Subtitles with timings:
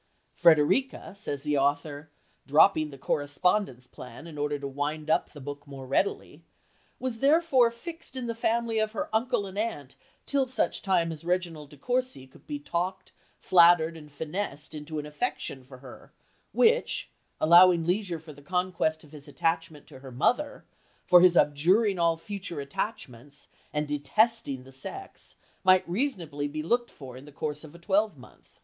[0.33, 2.09] "Frederica," says the author,
[2.47, 6.43] dropping the "correspondence" plan in order to wind up the book more readily
[6.97, 9.95] "was therefore fixed in the family of her uncle and aunt
[10.25, 15.05] till such time as Reginald de Courcy could be talked, flattered and finessed into an
[15.05, 16.11] affection for her
[16.51, 20.65] which, allowing leisure for the conquest of his attachment to her mother,
[21.05, 27.15] for his abjuring all future attachments, and detesting the sex, might be reasonably looked for
[27.15, 28.59] in the course of a twelve month.